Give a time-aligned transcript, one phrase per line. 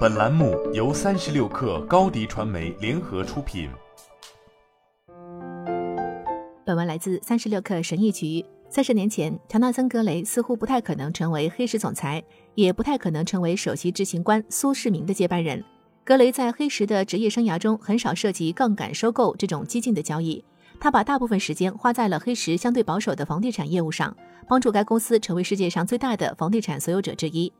[0.00, 3.70] 本栏目由三十六氪高低传媒联合出品。
[6.66, 8.44] 本文来自三十六氪神译局。
[8.68, 12.22] 三十年前，乔纳森·格雷似乎不太可能成为黑石总裁，
[12.54, 15.64] 也不太可能成为首席执行官苏世民的接班人。
[16.04, 20.44] 格雷在黑石的职业生涯中很少涉及杠杆收购这种激进的交易，
[20.78, 24.14] 他把大部分时间花在了黑石相对保守的房地产业务上，
[24.46, 27.50] 帮助该公司成为世界上最大的房地产所有者之一。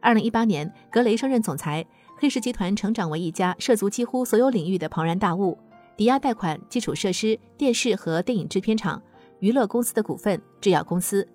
[0.00, 1.84] 二零一八年，格雷升任总裁，
[2.16, 5.58] 黑石集团成长为一家涉足几乎所有领域的庞然大物：
[5.96, 9.02] 抵押贷款、基础设施、电视和电影制片厂、
[9.40, 11.26] 娱乐公司的股份、制药公司。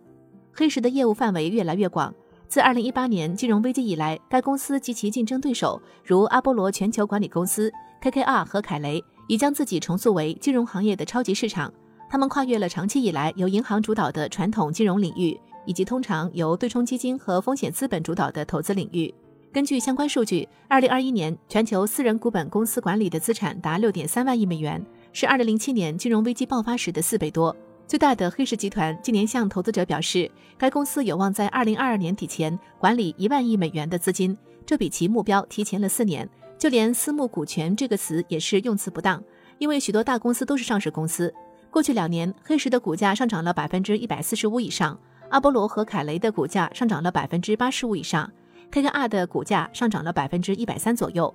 [0.54, 2.14] 黑石的业务范围越来越广。
[2.48, 7.72] 自二零一八年金融危机以来，该公司及其竞争对手如阿波罗全球管理公司、
[8.02, 11.74] KKR 和凯雷，已将自己重塑为金融行业的超级市场。
[12.10, 15.40] 他们跨越了长期以来由银行主导的传统金融领域。
[15.66, 19.14] 以及通常由对冲基金和风险资本主导的投资领域。
[19.54, 27.56] 根据相关数据，二零二一年全球私人股本公司管理的资产达六点三万亿美元，是二零零七年金融危机爆发时的四倍多。
[27.86, 36.28] 最大的黑石集团今年向投资者表示，该公司有望在二零二二年底前管理一万亿美元的资金，这比其目标提前了四年。
[36.58, 39.22] 就连“私募股权”这个词也是用词不当，
[39.58, 41.34] 因为许多大公司都是上市公司。
[41.72, 44.98] 过去两年，黑石的股价上涨了百分之一百四十五以上。
[45.32, 48.30] 阿波罗和凯雷的股价上涨了百分之八十五以上
[48.70, 51.34] ，KKR 的股价上涨了百分之一百三左右。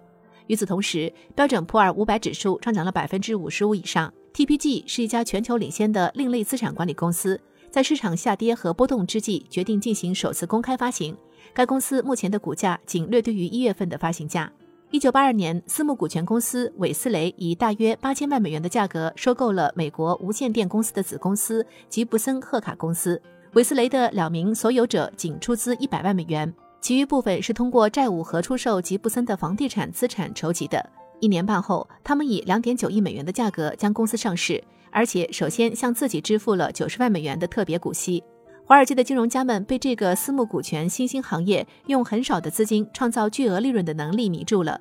[0.49, 4.13] 与此同时，标准普尔五百指数上涨了百分之五十五以上。
[4.35, 11.17] TPG 是一家全球领先的另类资产管理公司，在市场下跌和波动之际，决定进行首次公开发行。
[11.55, 14.53] 该公司目前的股价仅略低于一月份的发行价。
[14.91, 23.21] 一九八二年，私募股权公司韦斯雷以大约八千万美元的价格收购了美国无线电公司的子公司吉布森赫卡公司。
[23.57, 30.91] 韦斯雷的两名所有者仅出资一百万美元，其余部分是通过债务和出售吉布森的房地产资产筹集的。
[31.21, 38.23] 一年半后，他们以两点九亿美元的价格将公司上市，而且首先向自己支付了九十万美元的特别股息。
[38.67, 44.79] 华尔街的金融家们被这个私募股权新兴行业用很少的资金创造巨额利润的能力迷住了。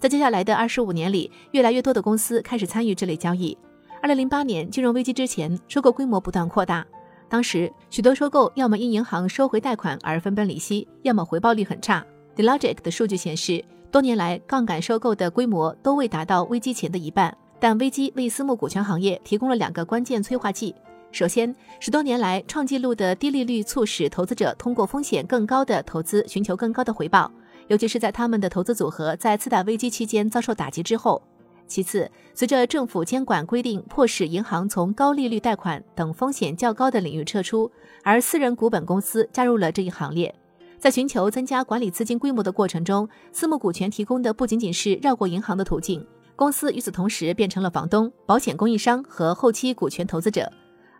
[0.00, 3.56] 在接下来的二十五年里，越来越多的公司开始参与这类交易。
[4.02, 6.84] 二零零八年金融危机之前，收购规模不断扩大。
[7.28, 12.04] 当时，许多收购要么因银行收回贷款而分崩离析，要么回报率很差。
[12.36, 17.36] Delogic 的数据显示，多年来杠杆收购的规模都未达到危机前的一半。
[17.58, 20.74] 但危机为私募股权行业提供了两个关键催化剂：
[21.10, 27.32] 首先，十多年来创纪录的低利率促使投资者通过风险更高的投资寻求更高的回报，
[27.68, 31.20] 尤其是在他们的投资组合在次贷危机期间遭受打击之后。
[31.66, 37.70] 其次，随着政府监管规定迫使银行从高利率贷款等风险较高的领域撤出，
[38.02, 40.34] 而私人股本公司加入了这一行列。
[40.78, 46.06] 在寻求增加管理资金规模的过程中，私募股权提供的不仅仅是绕过银行的途径，
[46.36, 50.50] 公司与此同时变成了房东、保险供应商和后期股权投资者。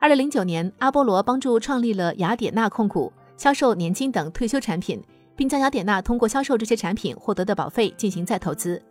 [0.00, 5.02] 二零零九年，阿波罗帮助创立了雅典娜控股，销售年金等退休产品，
[5.36, 8.82] 并将雅典娜通过销售这些产品获得的保费进行再投资。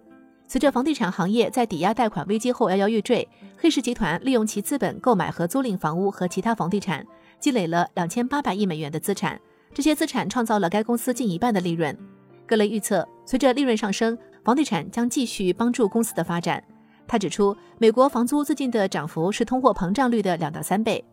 [0.48, 7.06] 随着房地产行业在抵押贷款危机后摇摇欲坠，黑石集团利用其资本购买和租赁房屋和其他房地产，
[7.40, 9.40] 积累了两千八百亿美元的资产。
[9.74, 11.98] 这些资产创造了该公司近一半的利润。
[12.46, 16.64] 格雷预测，随着利润上升，房地产将继续帮助公司的发展。
[17.08, 21.04] 他指出，美国房租最近的涨幅是通货膨胀率的两到三倍。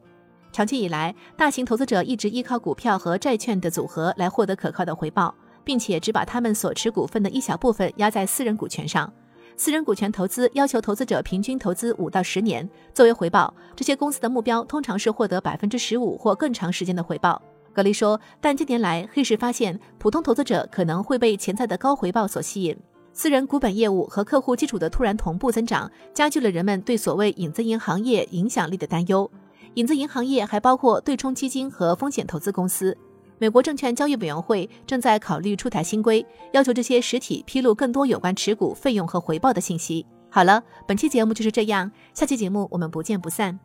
[0.52, 9.10] 长期以来，大型投资者一直依靠股票和债券的组合来获得可靠的回报，并且只把他们所持股份的一小部分压在私人股权上。
[9.56, 17.40] 私人股权投资要求投资者平均投资五到十年，作为回报，这些公司的目标通常是获得百分之十五或更长时间的回报。
[17.72, 22.76] 格雷说，但近年来黑石发现，普通投资者可能会被潜在的高回报所吸引。
[23.12, 29.30] 私人股本业务和客户基础的突然同步增长，加剧了人们对所谓影子银行业影响力的担忧。
[29.74, 32.96] 影子银行业还包括对冲基金和风险投资公司。
[33.38, 40.06] 美国证券交易委员会正在考虑出台新规，要求这些实体披露更多有关持股、费用和回报的信息。
[40.30, 43.58] 好了，本期节目就是这样，下期节目我们不见不散。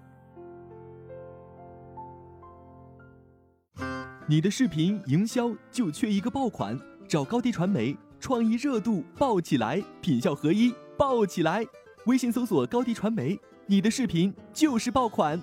[4.28, 6.78] 你的视频营销就缺一个爆款，
[7.08, 11.66] 找高低传媒，创意热度爆起来，品效合一爆起来。
[12.08, 15.42] 微信搜索高低传媒，你的视频就是爆款。